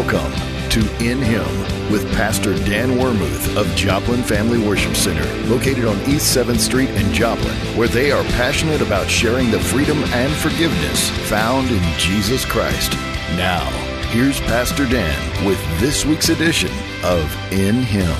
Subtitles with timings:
[0.00, 0.32] Welcome
[0.70, 1.44] to In Him
[1.92, 7.12] with Pastor Dan Wermuth of Joplin Family Worship Center, located on East 7th Street in
[7.12, 12.92] Joplin, where they are passionate about sharing the freedom and forgiveness found in Jesus Christ.
[13.36, 13.68] Now,
[14.08, 16.70] here's Pastor Dan with this week's edition
[17.04, 18.16] of In Him.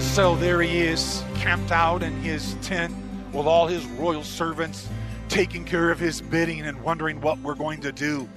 [0.00, 2.94] So there he is, camped out in his tent
[3.32, 4.86] with all his royal servants,
[5.30, 8.28] taking care of his bidding and wondering what we're going to do.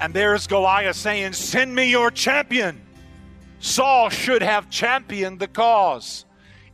[0.00, 2.80] And there's Goliath saying, Send me your champion.
[3.60, 6.24] Saul should have championed the cause.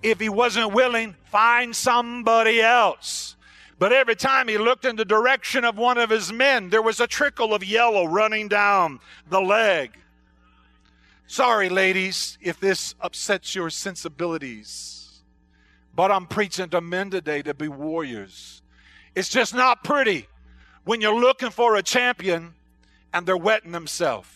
[0.03, 3.37] If he wasn't willing, find somebody else.
[3.79, 7.01] But every time he looked in the direction of one of his men, there was
[7.01, 9.91] a trickle of yellow running down the leg.
[11.27, 15.06] Sorry, ladies, if this upsets your sensibilities.
[15.97, 18.61] But I'm preaching to men today to be warriors.
[19.15, 20.29] It's just not pretty
[20.85, 22.53] when you're looking for a champion
[23.15, 24.29] and they're wetting themselves.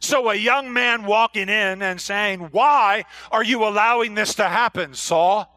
[0.00, 4.94] So a young man walking in and saying, Why are you allowing this to happen,
[4.94, 5.54] Saul?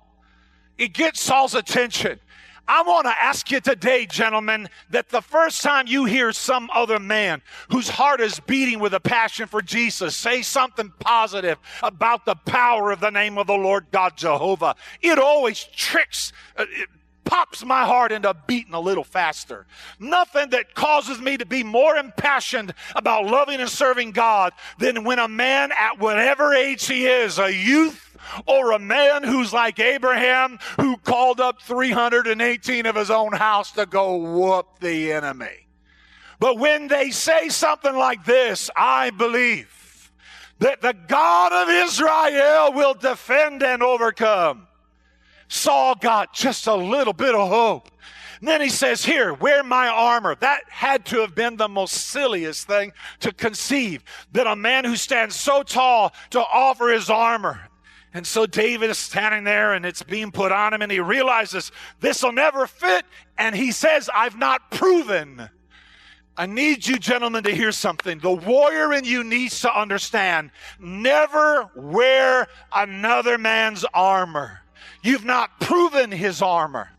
[0.78, 2.20] It gets Saul's attention.
[2.67, 7.00] I want to ask you today, gentlemen, that the first time you hear some other
[7.00, 12.36] man whose heart is beating with a passion for Jesus say something positive about the
[12.36, 16.31] power of the name of the Lord God Jehovah, it always tricks.
[16.56, 16.90] Uh, it,
[17.23, 19.66] pops my heart into beating a little faster.
[20.00, 25.18] Nothing that causes me to be more impassioned about loving and serving God than when
[25.18, 28.11] a man at whatever age he is, a youth,
[28.45, 33.86] or a man who's like Abraham who called up 318 of his own house to
[33.86, 35.67] go whoop the enemy.
[36.39, 40.11] But when they say something like this, I believe
[40.59, 44.67] that the God of Israel will defend and overcome.
[45.47, 47.89] Saul got just a little bit of hope.
[48.39, 50.35] And then he says, Here, wear my armor.
[50.35, 54.96] That had to have been the most silliest thing to conceive that a man who
[54.96, 57.59] stands so tall to offer his armor.
[58.13, 61.72] And so David is standing there and it's being put on him and he realizes
[62.01, 63.05] this will never fit.
[63.38, 65.49] And he says, I've not proven.
[66.35, 68.19] I need you gentlemen to hear something.
[68.19, 74.59] The warrior in you needs to understand never wear another man's armor.
[75.03, 76.89] You've not proven his armor.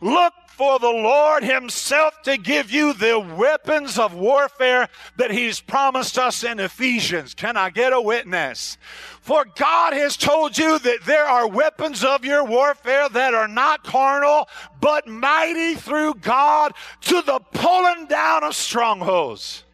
[0.00, 6.18] Look for the Lord Himself to give you the weapons of warfare that He's promised
[6.18, 7.34] us in Ephesians.
[7.34, 8.76] Can I get a witness?
[9.20, 13.84] For God has told you that there are weapons of your warfare that are not
[13.84, 14.48] carnal,
[14.80, 19.64] but mighty through God to the pulling down of strongholds.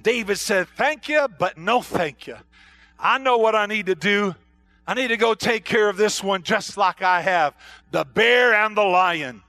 [0.00, 2.36] David said, Thank you, but no thank you.
[2.98, 4.34] I know what I need to do.
[4.90, 7.54] I need to go take care of this one just like I have
[7.92, 9.40] the bear and the lion.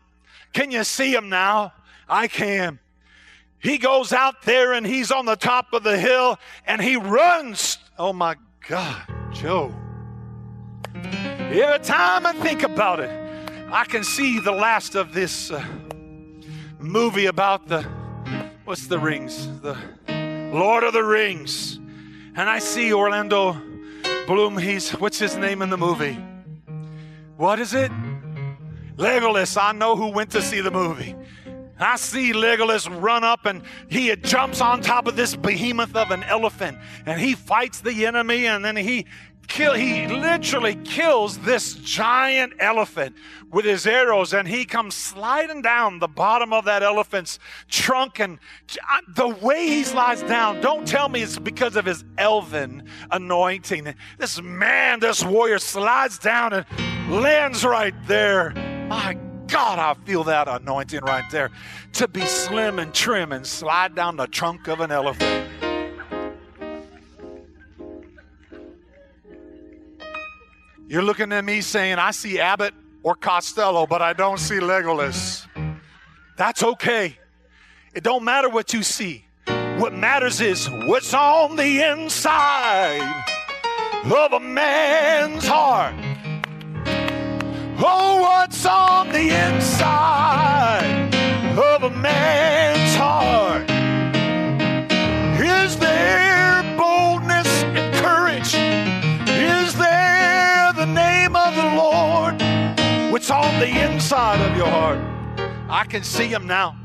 [0.53, 1.73] Can you see him now?
[2.07, 2.77] I can.
[3.57, 6.37] He goes out there and he's on the top of the hill
[6.67, 7.79] and he runs.
[7.97, 8.35] Oh my
[8.69, 9.01] God,
[9.33, 9.73] Joe.
[10.93, 13.09] Every time I think about it,
[13.71, 15.65] I can see the last of this uh,
[16.77, 17.81] movie about the,
[18.65, 19.47] what's the rings?
[19.61, 19.75] The
[20.53, 21.77] Lord of the Rings.
[22.35, 23.59] And I see Orlando
[24.31, 24.57] Bloom.
[24.57, 26.17] He's, what's his name in the movie?
[27.35, 27.91] What is it?
[28.95, 31.17] Legolas, I know who went to see the movie.
[31.77, 36.23] I see Legolas run up and he jumps on top of this behemoth of an
[36.23, 39.05] elephant and he fights the enemy and then he
[39.47, 43.15] kill he literally kills this giant elephant
[43.51, 47.37] with his arrows and he comes sliding down the bottom of that elephant's
[47.67, 48.39] trunk and
[48.89, 53.93] uh, the way he slides down don't tell me it's because of his elven anointing
[54.17, 56.65] this man this warrior slides down and
[57.09, 58.53] lands right there
[58.87, 59.17] my
[59.51, 61.51] God, I feel that anointing right there.
[61.93, 65.60] To be slim and trim and slide down the trunk of an elephant.
[70.91, 75.47] You're looking at me saying, I see Abbott or Costello, but I don't see Legolas.
[76.35, 77.17] That's okay.
[77.93, 79.23] It don't matter what you see.
[79.77, 83.23] What matters is what's on the inside
[84.03, 85.95] of a man's heart.
[87.77, 91.15] Oh, what's on the inside
[91.57, 93.60] of a man's heart?
[103.61, 104.97] The inside of your heart?
[105.69, 106.75] I can see him now.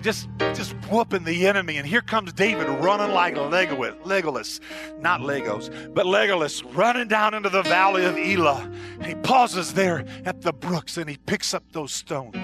[0.00, 1.76] just just whooping the enemy.
[1.76, 4.60] And here comes David running like Legolas, Legolas,
[5.00, 8.70] not Legos, but Legolas running down into the valley of Elah.
[8.94, 12.36] And he pauses there at the brooks and he picks up those stones,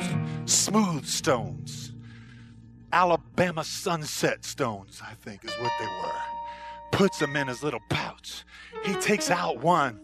[0.46, 1.92] smooth stones.
[2.92, 6.20] Alabama sunset stones, I think is what they were.
[6.90, 8.44] Puts them in his little pouch.
[8.84, 10.00] He takes out one.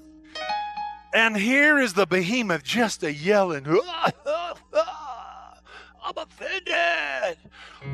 [1.15, 3.67] And here is the behemoth just a yelling.
[3.69, 5.59] Ah, ah, ah,
[6.05, 7.39] I'm offended.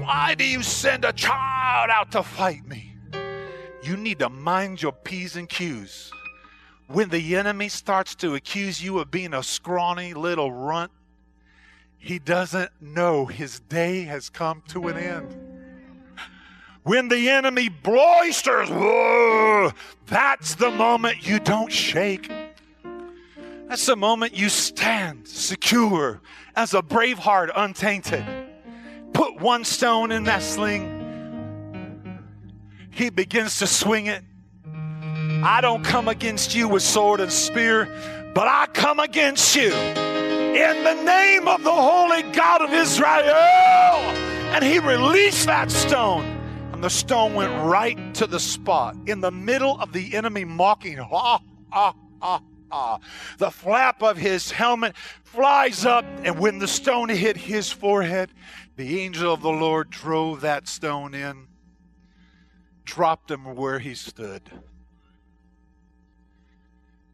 [0.01, 2.95] Why do you send a child out to fight me?
[3.83, 6.13] You need to mind your P's and Q's.
[6.87, 10.93] When the enemy starts to accuse you of being a scrawny little runt,
[11.99, 15.37] he doesn't know his day has come to an end.
[16.85, 19.73] When the enemy boisters, whoa,
[20.07, 22.31] that's the moment you don't shake.
[23.69, 26.23] That's the moment you stand secure
[26.57, 28.25] as a brave heart, untainted.
[29.13, 30.95] Put one stone in that sling.
[32.91, 34.25] He begins to swing it.
[34.65, 37.85] I don't come against you with sword and spear,
[38.35, 43.35] but I come against you in the name of the holy God of Israel.
[44.55, 46.25] And he released that stone,
[46.73, 50.97] and the stone went right to the spot in the middle of the enemy mocking.
[50.97, 51.41] Ha,
[51.71, 52.99] ha, ha, ha.
[53.39, 58.31] The flap of his helmet flies up, and when the stone hit his forehead,
[58.77, 61.47] the angel of the Lord drove that stone in,
[62.85, 64.43] dropped him where he stood.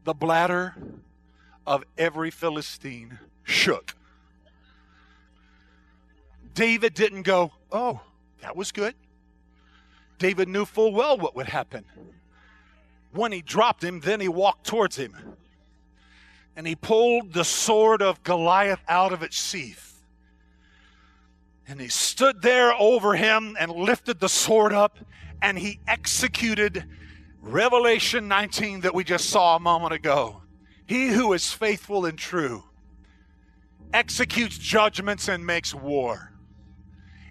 [0.03, 0.75] The bladder
[1.65, 3.95] of every Philistine shook.
[6.53, 8.01] David didn't go, Oh,
[8.41, 8.95] that was good.
[10.17, 11.83] David knew full well what would happen.
[13.11, 15.35] When he dropped him, then he walked towards him
[16.55, 20.03] and he pulled the sword of Goliath out of its sheath.
[21.67, 24.99] And he stood there over him and lifted the sword up
[25.41, 26.85] and he executed
[27.41, 30.41] Revelation 19 that we just saw a moment ago.
[30.87, 32.63] He who is faithful and true
[33.93, 36.33] executes judgments and makes war.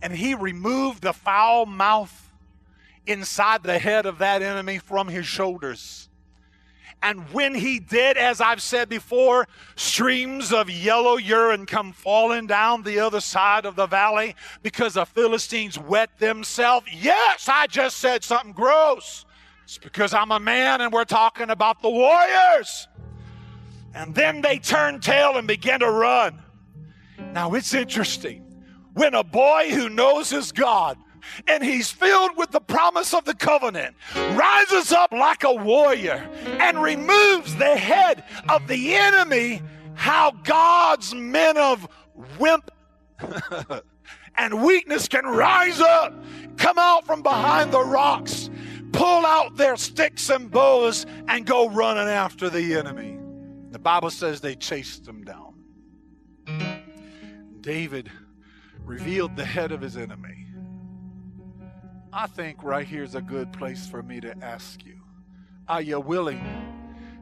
[0.02, 2.32] And he removed the foul mouth
[3.06, 6.08] inside the head of that enemy from his shoulders.
[7.04, 9.46] And when he did, as I've said before,
[9.76, 15.04] streams of yellow urine come falling down the other side of the valley because the
[15.04, 16.86] Philistines wet themselves.
[16.90, 19.26] Yes, I just said something gross.
[19.64, 22.88] It's because I'm a man and we're talking about the warriors.
[23.94, 26.42] And then they turned tail and began to run.
[27.34, 28.40] Now it's interesting.
[28.94, 30.96] When a boy who knows his God
[31.46, 36.82] and he's filled with the promise of the covenant, rises up like a warrior and
[36.82, 39.62] removes the head of the enemy,
[39.94, 41.88] how God's men of
[42.38, 42.70] wimp
[44.36, 46.14] and weakness can rise up,
[46.56, 48.50] come out from behind the rocks,
[48.92, 53.18] pull out their sticks and bows, and go running after the enemy.
[53.70, 55.54] The Bible says they chased them down.
[57.60, 58.10] David
[58.84, 60.46] revealed the head of his enemy.
[62.16, 65.00] I think right here is a good place for me to ask you
[65.66, 66.40] Are you willing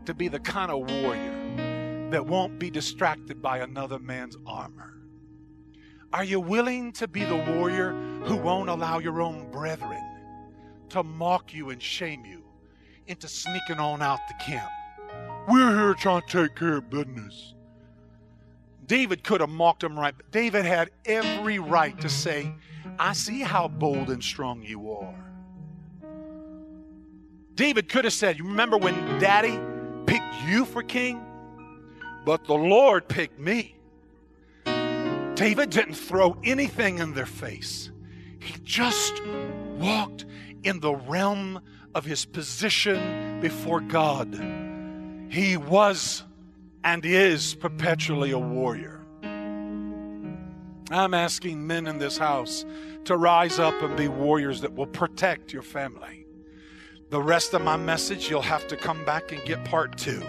[0.04, 5.00] to be the kind of warrior that won't be distracted by another man's armor?
[6.12, 7.92] Are you willing to be the warrior
[8.24, 10.04] who won't allow your own brethren
[10.90, 12.44] to mock you and shame you
[13.06, 14.70] into sneaking on out the camp?
[15.48, 17.54] We're here trying to take care of business.
[18.86, 20.14] David could have mocked him right.
[20.30, 22.52] David had every right to say,
[22.98, 25.32] I see how bold and strong you are.
[27.54, 29.58] David could have said, You remember when daddy
[30.06, 31.24] picked you for king?
[32.24, 33.76] But the Lord picked me.
[35.34, 37.90] David didn't throw anything in their face,
[38.40, 39.24] he just
[39.78, 40.26] walked
[40.62, 41.60] in the realm
[41.94, 44.34] of his position before God.
[45.28, 46.24] He was
[46.84, 49.00] and is perpetually a warrior.
[50.90, 52.66] I'm asking men in this house
[53.04, 56.26] to rise up and be warriors that will protect your family.
[57.10, 60.22] The rest of my message, you'll have to come back and get part two.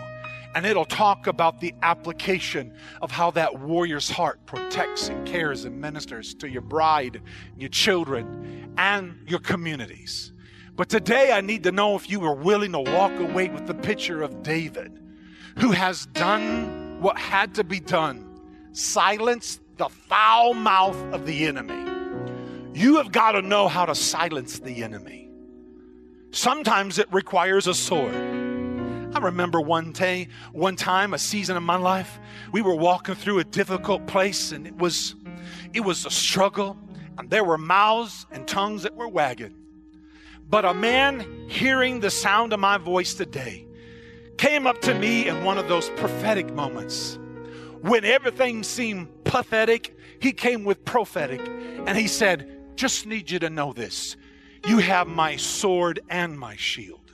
[0.55, 5.81] And it'll talk about the application of how that warrior's heart protects and cares and
[5.81, 7.21] ministers to your bride,
[7.57, 10.31] your children, and your communities.
[10.75, 13.73] But today I need to know if you are willing to walk away with the
[13.73, 14.99] picture of David,
[15.57, 18.39] who has done what had to be done,
[18.71, 21.91] silenced the foul mouth of the enemy.
[22.73, 25.29] You have got to know how to silence the enemy.
[26.31, 28.15] Sometimes it requires a sword.
[28.15, 32.19] I remember one day, one time, a season of my life,
[32.51, 35.15] we were walking through a difficult place and it was
[35.73, 36.77] it was a struggle
[37.17, 39.53] and there were mouths and tongues that were wagging.
[40.49, 43.67] But a man hearing the sound of my voice today
[44.37, 47.17] came up to me in one of those prophetic moments
[47.81, 49.97] when everything seemed pathetic.
[50.19, 51.41] He came with prophetic
[51.85, 54.15] and he said, Just need you to know this.
[54.65, 57.11] You have my sword and my shield.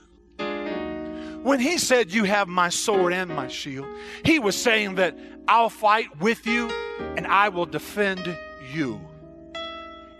[1.42, 3.86] When he said, You have my sword and my shield,
[4.24, 6.68] he was saying that I'll fight with you
[7.16, 8.36] and I will defend
[8.72, 9.00] you.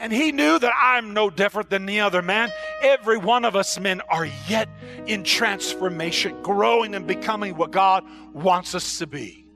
[0.00, 2.50] And he knew that I'm no different than the other man.
[2.83, 4.69] Every one of us men are yet
[5.07, 9.47] in transformation, growing and becoming what God wants us to be.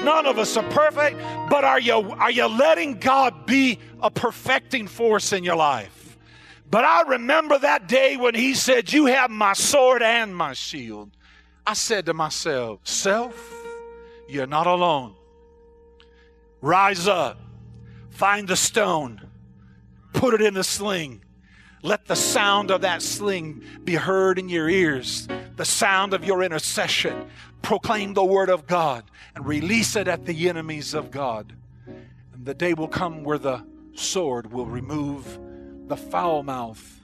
[0.00, 1.18] None of us are perfect,
[1.50, 6.16] but are you, are you letting God be a perfecting force in your life?
[6.70, 11.10] But I remember that day when he said, You have my sword and my shield.
[11.66, 13.54] I said to myself, Self,
[14.28, 15.14] you're not alone.
[16.60, 17.40] Rise up,
[18.10, 19.20] find the stone,
[20.12, 21.22] put it in the sling.
[21.82, 26.42] Let the sound of that sling be heard in your ears, the sound of your
[26.42, 27.28] intercession.
[27.62, 29.04] Proclaim the word of God
[29.34, 31.54] and release it at the enemies of God.
[31.86, 35.38] And the day will come where the sword will remove
[35.86, 37.00] the foul mouth.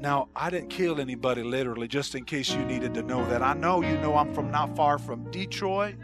[0.00, 3.42] Now, I didn't kill anybody literally, just in case you needed to know that.
[3.42, 5.96] I know you know I'm from not far from Detroit.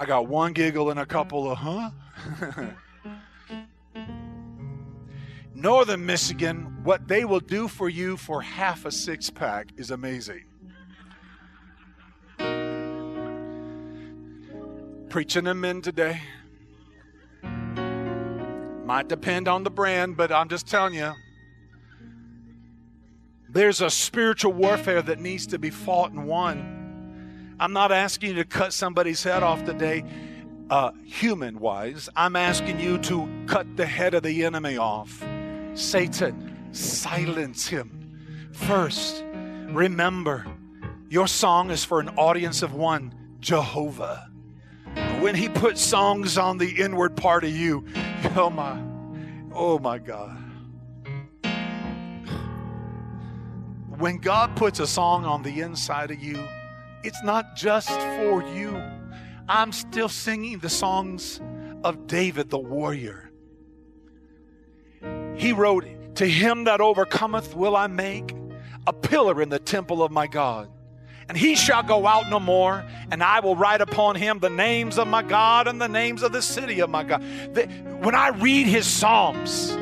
[0.00, 1.90] I got one giggle and a couple of huh?
[5.58, 10.44] Northern Michigan, what they will do for you for half a six pack is amazing.
[15.08, 16.22] Preaching them in today.
[18.84, 21.12] Might depend on the brand, but I'm just telling you.
[23.48, 27.56] There's a spiritual warfare that needs to be fought and won.
[27.58, 30.04] I'm not asking you to cut somebody's head off today,
[30.70, 32.08] uh, human wise.
[32.14, 35.20] I'm asking you to cut the head of the enemy off.
[35.78, 38.50] Satan, silence him.
[38.52, 39.24] First,
[39.68, 40.44] remember,
[41.08, 44.28] your song is for an audience of one Jehovah.
[45.20, 47.84] When he puts songs on the inward part of you,
[48.36, 48.82] oh my,
[49.54, 50.36] oh my God.
[53.98, 56.42] When God puts a song on the inside of you,
[57.04, 58.76] it's not just for you.
[59.48, 61.40] I'm still singing the songs
[61.84, 63.27] of David the warrior.
[65.38, 68.34] He wrote, To him that overcometh will I make
[68.86, 70.68] a pillar in the temple of my God.
[71.28, 74.98] And he shall go out no more, and I will write upon him the names
[74.98, 77.22] of my God and the names of the city of my God.
[78.02, 79.76] when I read his Psalms,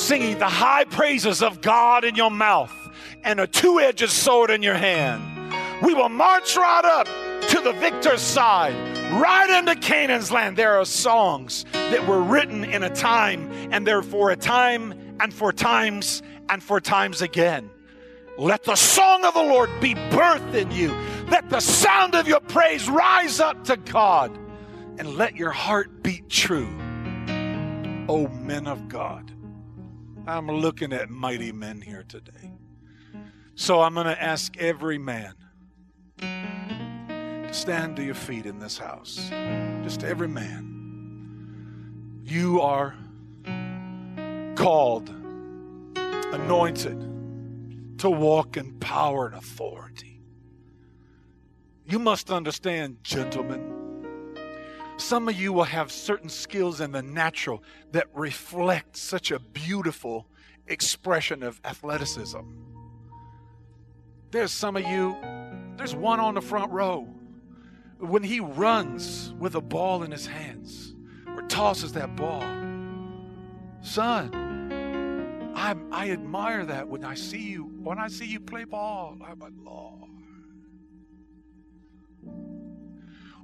[0.00, 2.72] singing the high praises of God in your mouth
[3.24, 7.08] and a two edged sword in your hand, we will march right up
[7.50, 8.74] to the victor's side,
[9.12, 10.56] right into Canaan's land.
[10.56, 15.32] There are songs that were written in a time, and they're for a time, and
[15.32, 17.70] for times, and for times again.
[18.36, 20.92] Let the song of the Lord be birthed in you.
[21.28, 24.36] Let the sound of your praise rise up to God,
[24.98, 26.68] and let your heart beat true.
[28.08, 29.30] O men of God.
[30.26, 32.52] I'm looking at mighty men here today.
[33.54, 35.34] So I'm going to ask every man
[37.54, 39.30] stand to your feet in this house.
[39.82, 42.22] Just every man.
[42.24, 42.94] You are
[44.56, 45.08] called,
[45.96, 50.20] anointed to walk in power and authority.
[51.86, 54.34] You must understand, gentlemen.
[54.96, 60.26] Some of you will have certain skills in the natural that reflect such a beautiful
[60.66, 62.40] expression of athleticism.
[64.30, 65.16] There's some of you,
[65.76, 67.06] there's one on the front row
[67.98, 70.94] when he runs with a ball in his hands
[71.26, 72.42] or tosses that ball.
[73.82, 79.16] Son, I, I admire that when I see you, when I see you play ball.
[79.20, 80.10] Oh, I'm like, Lord.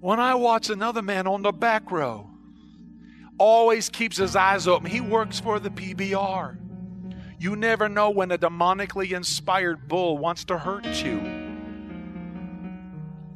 [0.00, 2.30] When I watch another man on the back row,
[3.38, 4.90] always keeps his eyes open.
[4.90, 6.59] He works for the PBR.
[7.38, 11.39] You never know when a demonically inspired bull wants to hurt you.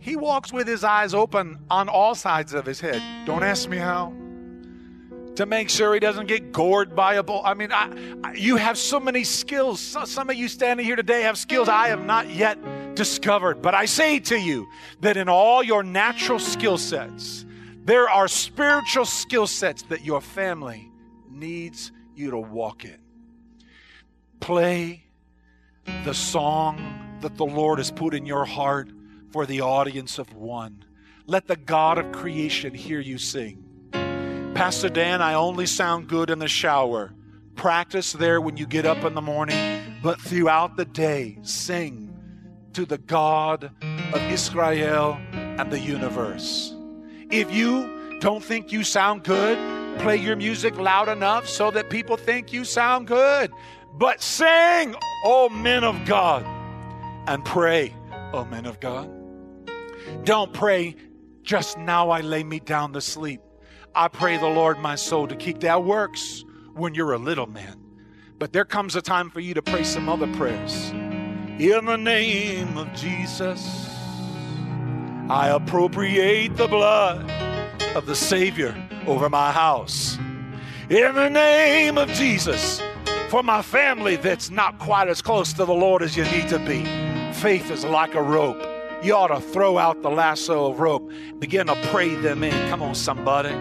[0.05, 3.01] He walks with his eyes open on all sides of his head.
[3.25, 4.13] Don't ask me how.
[5.37, 7.41] To make sure he doesn't get gored by a bull.
[7.43, 7.91] I mean, I,
[8.23, 9.81] I, you have so many skills.
[9.81, 12.59] So, some of you standing here today have skills I have not yet
[12.95, 13.63] discovered.
[13.63, 14.69] But I say to you
[15.01, 17.47] that in all your natural skill sets,
[17.87, 20.93] there are spiritual skill sets that your family
[21.31, 22.99] needs you to walk in.
[24.41, 25.07] Play
[26.05, 28.91] the song that the Lord has put in your heart
[29.35, 30.85] for the audience of one.
[31.27, 33.65] Let the God of creation hear you sing.
[34.55, 37.13] Pastor Dan, I only sound good in the shower.
[37.57, 42.17] Practice there when you get up in the morning, but throughout the day, sing
[42.75, 46.73] to the God of Israel and the universe.
[47.29, 49.59] If you don't think you sound good,
[49.99, 53.51] play your music loud enough so that people think you sound good.
[53.95, 56.45] But sing, oh men of God,
[57.27, 57.93] and pray,
[58.33, 59.11] oh men of God.
[60.25, 60.97] Don't pray,
[61.43, 63.41] just now I lay me down to sleep.
[63.95, 65.61] I pray the Lord my soul to keep.
[65.61, 66.45] That works
[66.75, 67.81] when you're a little man.
[68.39, 70.91] But there comes a time for you to pray some other prayers.
[70.91, 73.89] In the name of Jesus,
[75.31, 77.31] I appropriate the blood
[77.95, 78.75] of the Savior
[79.07, 80.19] over my house.
[80.91, 82.83] In the name of Jesus,
[83.29, 86.59] for my family that's not quite as close to the Lord as you need to
[86.59, 86.85] be,
[87.35, 88.74] faith is like a rope.
[89.05, 92.71] You ought to throw out the lasso of rope, begin to pray them in.
[92.71, 93.55] Come on, somebody.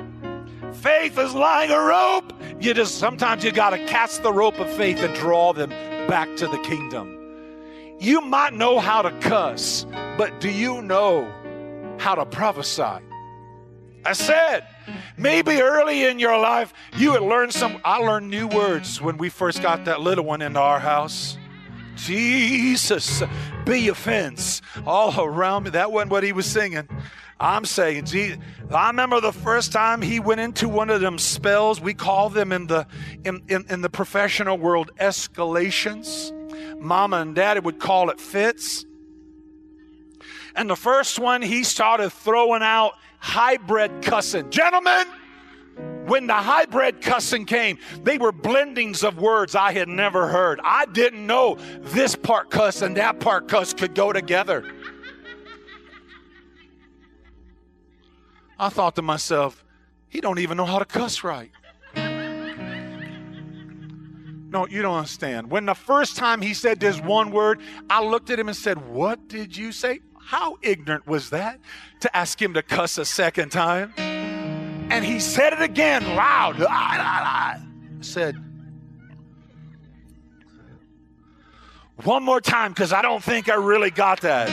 [0.72, 2.32] Faith is like a rope.
[2.62, 5.70] You just sometimes you got to cast the rope of faith and draw them
[6.08, 7.20] back to the kingdom.
[8.00, 9.86] You might know how to cuss,
[10.18, 11.30] but do you know
[12.00, 13.04] how to prophesy?
[14.06, 14.66] I said,
[15.18, 17.82] maybe early in your life you had learned some.
[17.84, 21.38] I learned new words when we first got that little one into our house.
[21.96, 23.24] Jesus,
[23.66, 25.70] be a fence all around me.
[25.72, 26.88] That wasn't what he was singing.
[27.40, 28.36] I'm saying, gee,
[28.72, 31.82] I remember the first time he went into one of them spells.
[31.82, 32.88] We call them in the
[33.26, 36.32] in, in, in the professional world escalations.
[36.80, 38.86] Mama and daddy would call it fits.
[40.56, 44.50] And the first one, he started throwing out hybrid cussing.
[44.50, 45.06] Gentlemen,
[46.06, 50.60] when the hybrid cussing came, they were blendings of words I had never heard.
[50.64, 54.70] I didn't know this part cuss and that part cuss could go together.
[58.60, 59.64] I thought to myself,
[60.10, 61.52] he don't even know how to cuss right.
[64.54, 65.50] No, you don't understand.
[65.50, 68.88] When the first time he said this one word, I looked at him and said,
[68.88, 70.02] What did you say?
[70.20, 71.60] How ignorant was that
[72.02, 73.94] to ask him to cuss a second time?
[74.94, 76.62] And he said it again loud.
[76.62, 77.60] I
[78.02, 78.36] said,
[82.04, 84.50] One more time, because I don't think I really got that.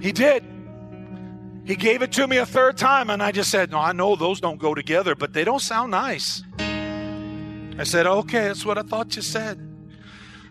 [0.00, 0.44] He did.
[1.64, 4.14] He gave it to me a third time, and I just said, No, I know
[4.14, 6.44] those don't go together, but they don't sound nice.
[6.60, 9.58] I said, Okay, that's what I thought you said.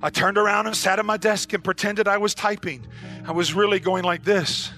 [0.02, 2.86] I turned around and sat at my desk and pretended I was typing.
[3.26, 4.74] I was really going like this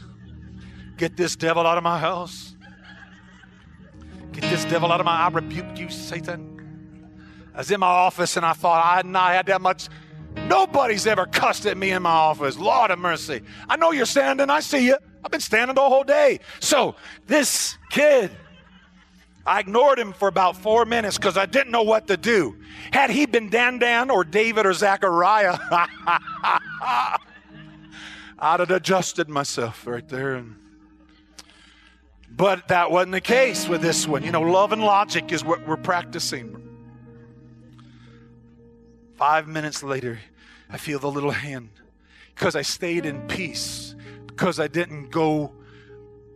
[0.97, 2.48] Get this devil out of my house.
[4.39, 6.55] Get this devil out of my I rebuke you, Satan.
[7.53, 9.89] I was in my office and I thought I hadn't had that much.
[10.47, 12.57] Nobody's ever cussed at me in my office.
[12.57, 13.41] Lord of mercy.
[13.67, 14.49] I know you're standing.
[14.49, 14.97] I see you.
[15.25, 16.39] I've been standing the whole day.
[16.61, 16.95] So
[17.27, 18.31] this kid,
[19.45, 22.55] I ignored him for about four minutes because I didn't know what to do.
[22.93, 25.57] Had he been Dan Dan or David or Zachariah,
[28.39, 30.35] I'd have adjusted myself right there.
[30.35, 30.55] And,
[32.39, 34.23] but that wasn't the case with this one.
[34.23, 36.55] You know, love and logic is what we're practicing.
[39.17, 40.19] Five minutes later,
[40.69, 41.69] I feel the little hand
[42.33, 43.93] because I stayed in peace,
[44.25, 45.51] because I didn't go.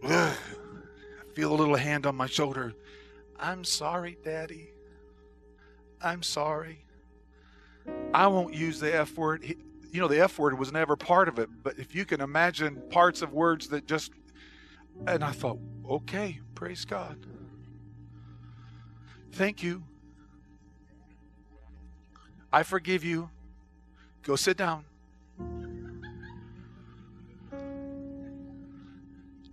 [0.03, 0.35] Ugh.
[0.37, 2.73] I feel a little hand on my shoulder.
[3.39, 4.71] I'm sorry, Daddy.
[6.01, 6.83] I'm sorry.
[8.13, 9.45] I won't use the F word.
[9.89, 12.83] You know, the F word was never part of it, but if you can imagine
[12.89, 14.11] parts of words that just.
[15.07, 17.17] And I thought, okay, praise God.
[19.33, 19.83] Thank you.
[22.51, 23.29] I forgive you.
[24.21, 24.85] Go sit down.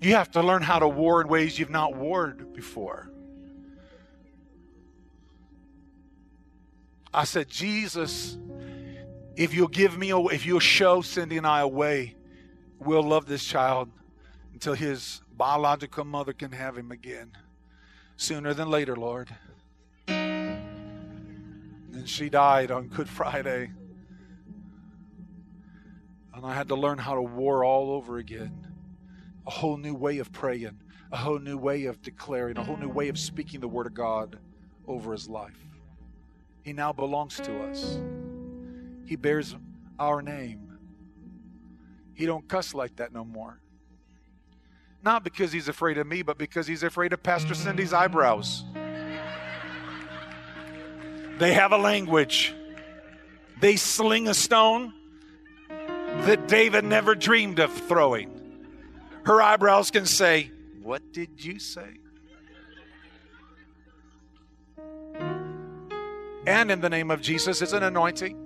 [0.00, 3.10] You have to learn how to war in ways you've not warred before.
[7.12, 8.38] I said, Jesus,
[9.36, 12.14] if you'll give me, a, if you'll show Cindy and I a way,
[12.78, 13.90] we'll love this child
[14.52, 17.32] until his biological mother can have him again.
[18.18, 19.34] Sooner than later, Lord.
[20.06, 20.58] And
[22.04, 23.72] she died on Good Friday.
[26.34, 28.66] And I had to learn how to war all over again.
[29.46, 30.78] A whole new way of praying,
[31.10, 33.94] a whole new way of declaring, a whole new way of speaking the word of
[33.94, 34.38] God
[34.86, 35.64] over his life.
[36.62, 37.98] He now belongs to us.
[39.06, 39.56] He bears
[39.98, 40.76] our name.
[42.12, 43.58] He don't cuss like that no more.
[45.02, 48.64] Not because he's afraid of me, but because he's afraid of Pastor Cindy's eyebrows.
[51.38, 52.54] They have a language.
[53.60, 54.92] They sling a stone
[55.68, 58.36] that David never dreamed of throwing.
[59.24, 60.50] her eyebrows can say,
[60.82, 61.96] What did you say?
[66.46, 68.39] And in the name of Jesus, it's an anointing.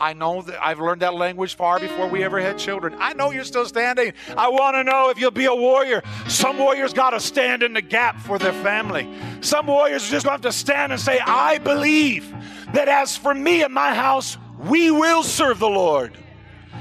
[0.00, 2.94] I know that I've learned that language far before we ever had children.
[2.98, 4.12] I know you're still standing.
[4.36, 6.02] I want to know if you'll be a warrior.
[6.28, 9.08] Some warriors got to stand in the gap for their family.
[9.40, 12.32] Some warriors just have to stand and say, I believe
[12.72, 16.16] that as for me and my house, we will serve the Lord.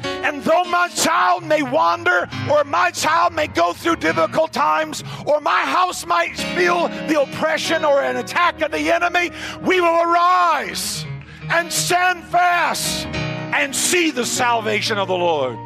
[0.03, 5.41] And though my child may wander, or my child may go through difficult times, or
[5.41, 9.31] my house might feel the oppression or an attack of the enemy,
[9.63, 11.03] we will arise
[11.49, 15.57] and stand fast and see the salvation of the Lord.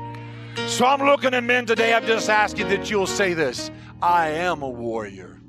[0.67, 1.93] So I'm looking at men today.
[1.93, 5.39] I'm just asking that you'll say this I am a warrior.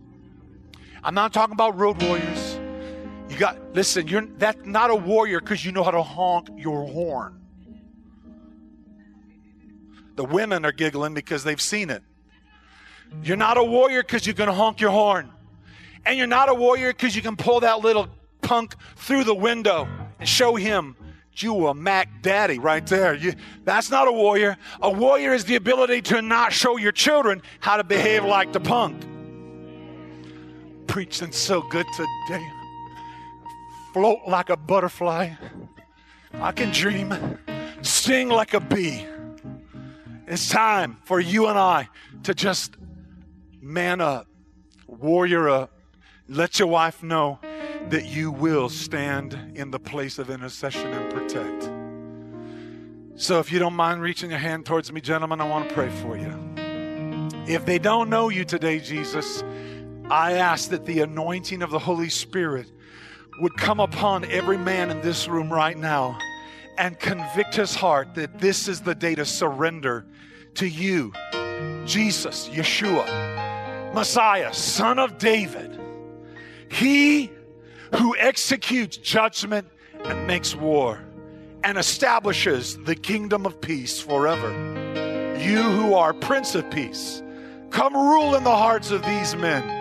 [1.05, 2.59] I'm not talking about road warriors.
[3.29, 6.87] You got, listen, you're that's not a warrior because you know how to honk your
[6.87, 7.41] horn.
[10.17, 12.03] The women are giggling because they've seen it.
[13.23, 15.31] You're not a warrior because you can honk your horn.
[16.05, 18.09] And you're not a warrior because you can pull that little
[18.43, 19.89] punk through the window
[20.23, 20.95] and show him
[21.35, 23.13] you a Mac Daddy right there.
[23.13, 24.57] You, that's not a warrior.
[24.81, 28.61] A warrior is the ability to not show your children how to behave like the
[28.61, 29.05] punk.
[30.87, 32.47] Preaching so good today.
[33.93, 35.31] Float like a butterfly.
[36.35, 37.13] I can dream.
[37.83, 39.05] Sing like a bee.
[40.29, 41.89] It's time for you and I
[42.23, 42.77] to just
[43.61, 44.29] man up,
[44.87, 45.73] warrior up.
[46.29, 47.41] Let your wife know
[47.91, 51.71] that you will stand in the place of intercession and protect.
[53.21, 55.91] So, if you don't mind reaching your hand towards me, gentlemen, I want to pray
[55.91, 56.53] for you.
[57.47, 59.45] If they don't know you today, Jesus,
[60.11, 62.71] I ask that the anointing of the Holy Spirit
[63.41, 66.19] would come upon every man in this room right now
[66.79, 70.07] and convict his heart that this is the day to surrender
[70.55, 71.13] to you,
[71.85, 75.79] Jesus, Yeshua, Messiah, Son of David.
[76.71, 77.31] He
[77.95, 79.67] who executes judgment
[80.05, 81.01] and makes war
[81.65, 84.51] and establishes the kingdom of peace forever.
[85.39, 87.23] You who are Prince of Peace,
[87.71, 89.81] come rule in the hearts of these men.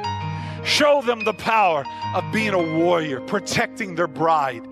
[0.63, 4.67] Show them the power of being a warrior, protecting their bride,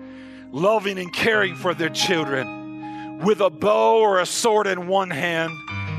[0.52, 5.52] loving and caring for their children, with a bow or a sword in one hand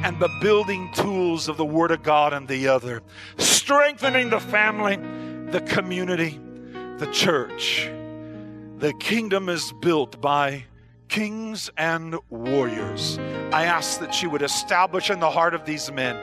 [0.03, 3.03] and the building tools of the Word of God in the other,
[3.37, 4.95] strengthening the family,
[5.51, 6.39] the community,
[7.01, 7.89] the church.
[8.77, 10.65] The kingdom is built by
[11.07, 13.17] kings and warriors.
[13.51, 16.15] I ask that you would establish in the heart of these men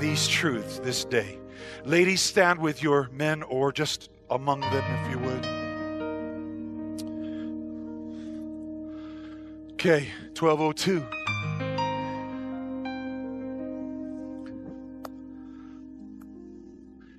[0.00, 1.38] these truths this day.
[1.84, 5.44] Ladies, stand with your men or just among them if you would.
[9.72, 11.06] Okay, 1202.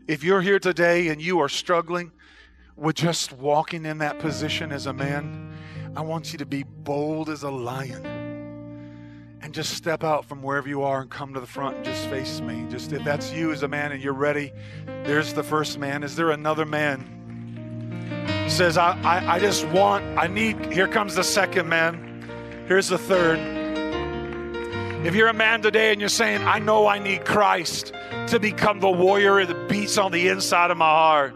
[0.07, 2.11] If you're here today and you are struggling,
[2.75, 5.55] with just walking in that position as a man,
[5.95, 8.05] I want you to be bold as a lion
[9.41, 12.07] and just step out from wherever you are and come to the front and just
[12.07, 12.65] face me.
[12.69, 14.51] Just if that's you as a man and you're ready,
[15.03, 16.01] there's the first man.
[16.01, 17.09] Is there another man?
[18.47, 22.25] Says, I, I, I just want, I need, here comes the second man.
[22.67, 23.39] Here's the third.
[25.05, 27.91] If you're a man today and you're saying, I know I need Christ
[28.27, 31.35] to become the warrior that beats on the inside of my heart.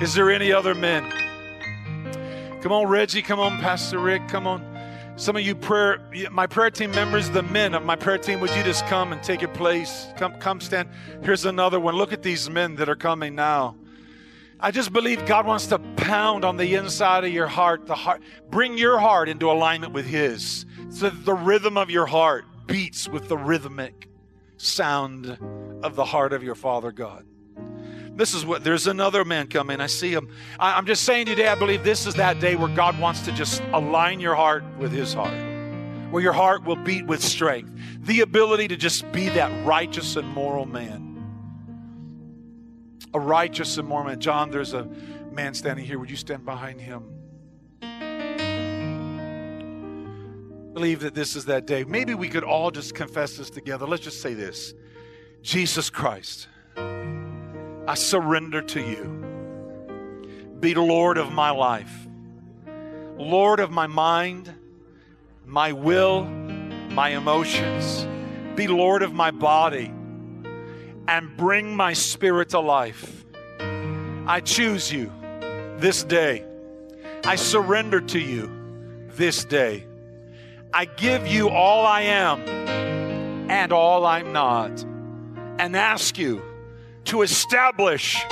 [0.00, 1.10] Is there any other men?
[2.60, 3.22] Come on, Reggie.
[3.22, 4.28] Come on, Pastor Rick.
[4.28, 4.62] Come on.
[5.16, 5.98] Some of you prayer,
[6.30, 9.22] my prayer team members, the men of my prayer team, would you just come and
[9.22, 10.08] take your place?
[10.18, 10.90] Come, come stand.
[11.22, 11.94] Here's another one.
[11.94, 13.76] Look at these men that are coming now.
[14.60, 18.20] I just believe God wants to pound on the inside of your heart, the heart,
[18.50, 23.28] bring your heart into alignment with His, so the rhythm of your heart beats with
[23.28, 24.08] the rhythmic
[24.58, 25.38] sound
[25.82, 27.24] of the heart of your Father God.
[28.16, 29.78] This is what there's another man coming.
[29.78, 30.30] I see him.
[30.58, 33.32] I, am just saying today, I believe this is that day where God wants to
[33.32, 35.36] just align your heart with his heart,
[36.10, 40.26] where your heart will beat with strength, the ability to just be that righteous and
[40.28, 41.02] moral man.
[43.12, 44.18] A righteous and moral man.
[44.18, 44.88] John, there's a
[45.30, 45.98] man standing here.
[45.98, 47.12] Would you stand behind him?
[50.72, 51.84] believe that this is that day.
[51.84, 53.86] Maybe we could all just confess this together.
[53.86, 54.74] Let's just say this
[55.40, 56.48] Jesus Christ
[57.88, 59.24] I surrender to you.
[60.60, 62.08] Be Lord of my life,
[63.16, 64.52] Lord of my mind,
[65.44, 68.06] my will, my emotions.
[68.56, 69.92] Be Lord of my body
[71.08, 73.24] and bring my spirit to life.
[74.26, 75.12] I choose you
[75.78, 76.44] this day.
[77.24, 78.50] I surrender to you
[79.08, 79.86] this day.
[80.72, 82.40] I give you all I am
[83.50, 84.84] and all I'm not.
[85.58, 86.42] and ask you
[87.06, 88.24] to establish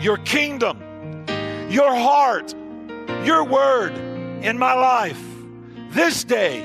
[0.00, 1.24] your kingdom,
[1.68, 2.54] your heart,
[3.24, 3.92] your word
[4.42, 5.22] in my life
[5.90, 6.62] this day.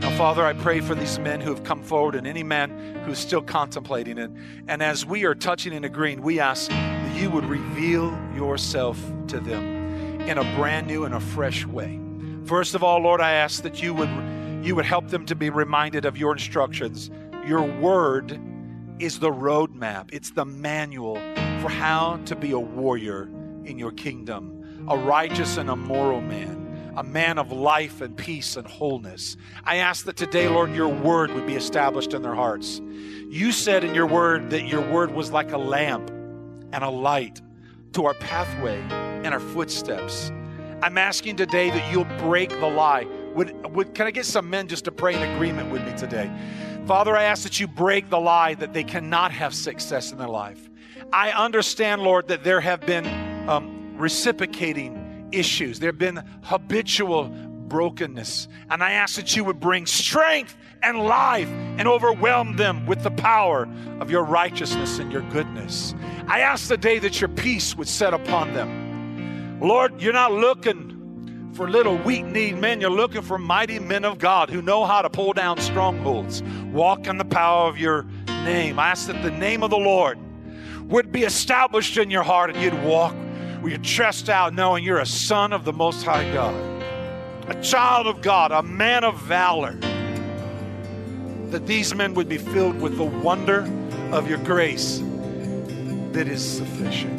[0.00, 3.18] Now, Father, I pray for these men who have come forward and any man who's
[3.18, 4.30] still contemplating it.
[4.68, 9.40] And as we are touching and agreeing, we ask that you would reveal yourself to
[9.40, 11.98] them in a brand new and a fresh way.
[12.44, 14.10] First of all, Lord, I ask that you would
[14.62, 17.08] you would help them to be reminded of your instructions.
[17.46, 18.40] Your word
[18.98, 21.16] is the roadmap, it's the manual
[21.60, 23.28] for how to be a warrior
[23.64, 28.56] in your kingdom, a righteous and a moral man, a man of life and peace
[28.56, 29.36] and wholeness.
[29.64, 32.80] I ask that today, Lord, your word would be established in their hearts.
[33.28, 36.08] You said in your word that your word was like a lamp
[36.72, 37.42] and a light
[37.92, 38.78] to our pathway
[39.24, 40.30] and our footsteps.
[40.82, 43.06] I'm asking today that you'll break the lie.
[43.34, 46.30] Would, would, can I get some men just to pray in agreement with me today?
[46.86, 50.28] Father, I ask that you break the lie that they cannot have success in their
[50.28, 50.70] life.
[51.12, 53.06] I understand, Lord, that there have been
[53.48, 57.28] um, reciprocating issues, there have been habitual
[57.66, 58.46] brokenness.
[58.70, 63.10] And I ask that you would bring strength and life and overwhelm them with the
[63.10, 63.68] power
[63.98, 65.92] of your righteousness and your goodness.
[66.28, 69.58] I ask the day that your peace would set upon them.
[69.60, 70.95] Lord, you're not looking
[71.56, 72.82] for little weak kneed men.
[72.82, 77.06] You're looking for mighty men of God who know how to pull down strongholds, walk
[77.06, 78.78] in the power of your name.
[78.78, 80.18] I ask that the name of the Lord
[80.82, 83.14] would be established in your heart and you'd walk
[83.62, 86.54] with your chest out knowing you're a son of the Most High God,
[87.48, 89.78] a child of God, a man of valor.
[91.50, 93.60] That these men would be filled with the wonder
[94.12, 94.98] of your grace
[96.12, 97.16] that is sufficient.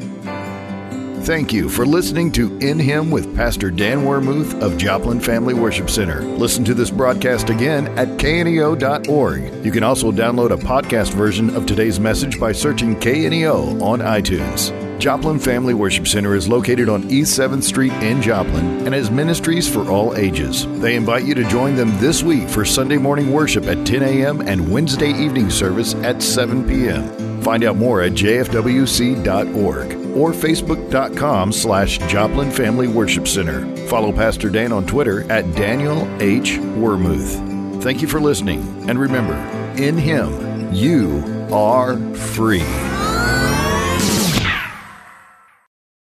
[1.27, 5.89] Thank you for listening to In Him with Pastor Dan Wermuth of Joplin Family Worship
[5.89, 6.21] Center.
[6.21, 9.65] Listen to this broadcast again at kneo.org.
[9.65, 14.71] You can also download a podcast version of today's message by searching KNEO on iTunes.
[14.99, 19.67] Joplin Family Worship Center is located on East 7th Street in Joplin and has ministries
[19.69, 20.65] for all ages.
[20.79, 24.39] They invite you to join them this week for Sunday morning worship at 10 a.m.
[24.47, 27.41] and Wednesday evening service at 7 p.m.
[27.41, 33.65] Find out more at jfwc.org or facebook.com slash Joplin Family Worship Center.
[33.87, 36.57] Follow Pastor Dan on Twitter at Daniel H.
[36.57, 37.81] Wermuth.
[37.83, 39.35] Thank you for listening, and remember,
[39.81, 42.65] in Him, you are free.